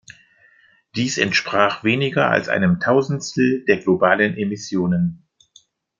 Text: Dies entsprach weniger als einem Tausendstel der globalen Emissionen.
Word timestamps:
Dies 0.95 1.19
entsprach 1.19 1.83
weniger 1.83 2.27
als 2.27 2.49
einem 2.49 2.79
Tausendstel 2.79 3.63
der 3.65 3.77
globalen 3.77 4.35
Emissionen. 4.35 5.27